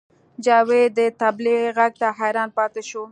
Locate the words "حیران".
2.19-2.49